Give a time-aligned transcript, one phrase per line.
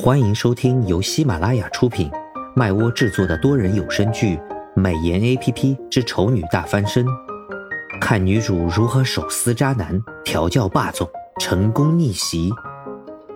[0.00, 2.08] 欢迎收听由喜马拉雅出品、
[2.54, 4.36] 麦窝制作的多人有声剧
[4.76, 7.04] 《美颜 A P P 之丑女大翻身》，
[8.00, 12.48] 看女主如何手撕渣男、调教霸总、成功逆袭。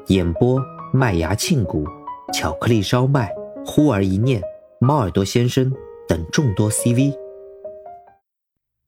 [0.07, 0.63] 演播：
[0.93, 1.85] 麦芽庆谷、
[2.33, 3.29] 巧克力烧麦、
[3.67, 4.41] 忽而一念、
[4.79, 5.73] 猫耳朵先生
[6.07, 7.13] 等众多 C V。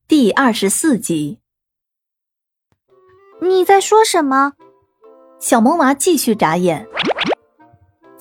[0.06, 1.40] 第二十四集，
[3.42, 4.52] 你在说什么？
[5.40, 6.86] 小萌娃继续眨眼。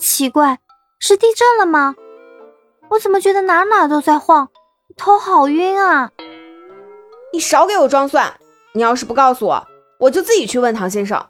[0.04, 0.60] 奇怪，
[1.00, 1.96] 是地震了吗？
[2.90, 4.50] 我怎么觉得哪哪都在晃，
[4.98, 6.12] 头好晕啊！
[7.32, 8.34] 你少给我装蒜！
[8.74, 9.68] 你要是不告诉我，
[10.02, 11.26] 我就自己去问唐先生。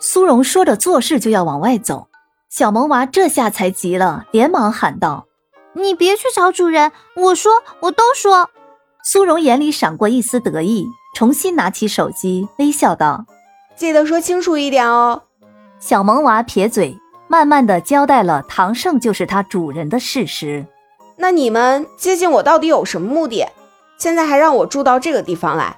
[0.00, 2.08] 苏荣说着，做事就要往外走。
[2.50, 5.28] 小萌娃这下才急了，连忙喊道
[5.74, 6.90] ：“你别去找主人！
[7.14, 8.50] 我说，我都说。”
[9.04, 13.26] 苏荣眼里闪过一丝得意，重新拿起手机，微笑道
[13.76, 15.22] ：“记得说清楚一点哦。”
[15.78, 16.98] 小萌娃撇嘴。
[17.28, 20.66] 慢慢的交代了唐胜就是他主人的事实。
[21.16, 23.46] 那你们接近我到底有什么目的？
[23.98, 25.76] 现在还让我住到这个地方来，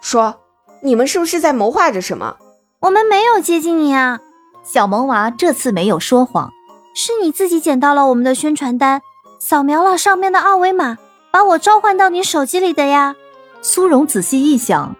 [0.00, 0.36] 说
[0.80, 2.36] 你们是不是在谋划着什么？
[2.80, 4.20] 我们没有接近你啊！
[4.62, 6.52] 小萌娃这次没有说谎，
[6.94, 9.02] 是你自己捡到了我们的宣传单，
[9.40, 10.98] 扫描了上面的二维码，
[11.32, 13.16] 把我召唤到你手机里的呀。
[13.60, 14.94] 苏荣仔细一想，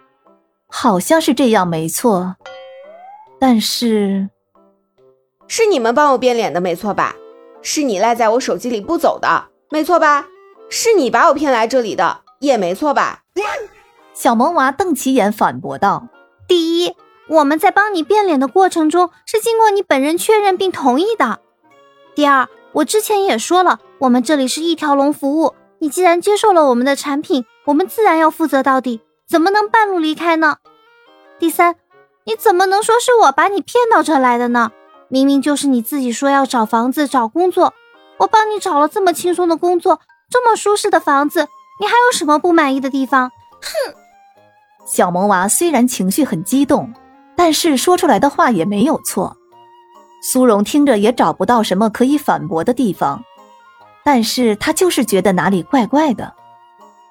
[0.66, 2.34] 好像是这样，没错。
[3.38, 4.30] 但是。
[5.48, 7.14] 是你们帮我变脸的，没错吧？
[7.62, 10.26] 是你赖在我手机里不走的，没错吧？
[10.68, 13.22] 是你把我骗来这里的，也没错吧？
[14.12, 16.08] 小萌娃瞪起眼反驳道
[16.48, 16.94] ：“第一，
[17.28, 21.38] 我们在帮你变脸的过程中是经过你本人确认并同意的；
[22.14, 30.56] 第二，我之前也说了，我们这里是一条龙服务，你既然接受了我们的产品，我们自然要负责到底，怎么能半路离开呢？
[31.38, 31.76] 第三，
[32.24, 34.70] 你怎么能说是我把你骗到这来的呢？”
[35.08, 37.74] 明明就是你自己说要找房子、找工作，
[38.18, 41.46] 我帮你找了这么轻松的工作，这么舒适的房子，
[41.80, 43.30] 你还有什么不满意的地方？
[43.60, 43.94] 哼！
[44.86, 46.92] 小萌娃虽然情绪很激动，
[47.36, 49.36] 但是说出来的话也没有错。
[50.22, 53.22] 苏荣听着也找不到什么可以反驳的地方，
[54.04, 56.34] 但是他就是觉得哪里怪怪的，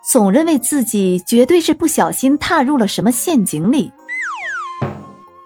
[0.03, 3.91] 总认为自己绝对是不小心踏入了什么陷阱里。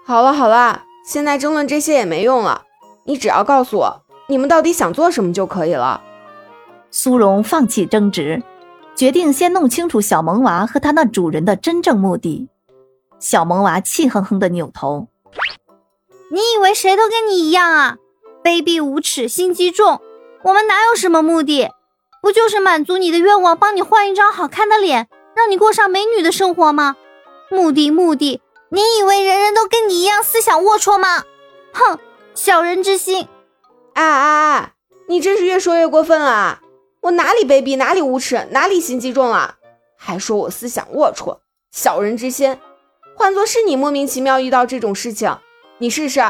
[0.04, 0.82] 好了好了。
[1.04, 2.62] 现在争论这些也没用了，
[3.04, 6.02] 你只要告诉我你们到底想做什么就可以了。
[6.90, 8.42] 苏荣放弃争执，
[8.94, 12.48] 决定先弄清楚小萌娃和他那主人的真正目的。
[13.18, 15.08] 小萌娃气哼哼的扭头
[16.30, 17.96] ：“你以为谁都跟你一样啊？
[18.42, 20.00] 卑鄙无耻，心机重！
[20.42, 21.68] 我们哪有什么目的？
[22.22, 26.96] 不就是满足你的愿望，帮你换一张好看的脸，让你过上美女的生活吗？
[27.50, 28.40] 目的，目的。”
[28.72, 31.24] 你以为人人都跟你一样思想龌龊吗？
[31.72, 31.98] 哼，
[32.34, 33.26] 小人之心！
[33.94, 34.72] 啊啊啊！
[35.08, 36.60] 你真是越说越过分了！
[37.00, 39.56] 我哪里卑鄙，哪里无耻，哪里心机重了？
[39.96, 41.38] 还说我思想龌龊，
[41.72, 42.60] 小人之心！
[43.16, 45.36] 换做是你莫名其妙遇到这种事情，
[45.78, 46.22] 你试试，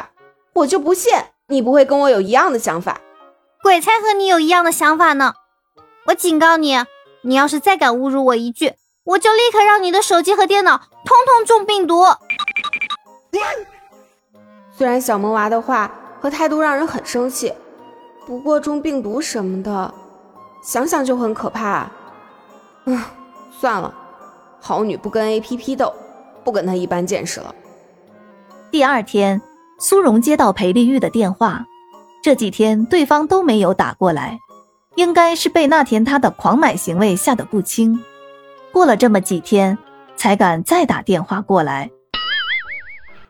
[0.55, 1.13] 我就不信
[1.49, 3.03] 你不会跟我有一样的想法。
[3.63, 5.35] 鬼才和你有一样的想法呢！
[6.07, 6.75] 我警告你，
[7.21, 8.73] 你要是再敢侮辱我一句，
[9.05, 12.05] 我就立刻让你的手机和电脑通通中病毒！
[14.77, 15.91] 虽然小萌娃的话
[16.21, 17.53] 和态度让人很生气，
[18.27, 19.95] 不过中病毒什么的，
[20.63, 21.91] 想想就很可怕。
[22.85, 23.03] 嗯，
[23.59, 23.93] 算了，
[24.61, 25.95] 好女不跟 A P P 斗，
[26.45, 27.55] 不跟他一般见识了。
[28.71, 29.41] 第二天，
[29.79, 31.65] 苏荣接到裴丽玉的电话，
[32.23, 34.39] 这几天对方都没有打过来，
[34.95, 38.05] 应该是被那天他的狂买行为吓得不轻。
[38.73, 39.77] 过了这么几天，
[40.17, 41.91] 才敢再打电话过来。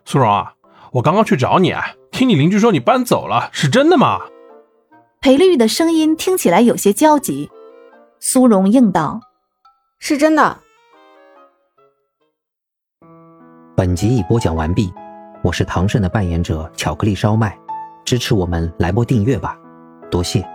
[0.05, 0.55] 苏荣啊，
[0.93, 1.75] 我刚刚去找你，
[2.11, 4.21] 听你邻居说你搬走了，是真的吗？
[5.21, 7.51] 裴丽玉的声音听起来有些焦急。
[8.19, 9.21] 苏荣应道
[9.99, 10.59] ：“是真的。”
[13.77, 14.93] 本集已播讲完毕，
[15.43, 17.59] 我是唐胜的扮演者巧克力烧麦，
[18.05, 19.59] 支持我们来波订阅吧，
[20.11, 20.47] 多谢。